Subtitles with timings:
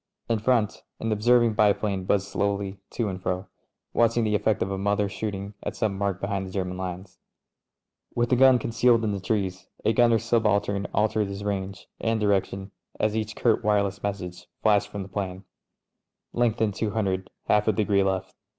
[0.27, 3.45] In front, an observing biplane buzzed slowly to and fro,
[3.93, 7.19] watching the effect of a mother ^ shooting at some mark behind the German lines.
[8.15, 12.19] With the gun con cealed in the trees, a gunner subaltern altered his range and
[12.19, 15.43] direction as each curt wireless message flashed from the 'plane.
[16.33, 18.33] "Lengthen 200— half a degree left."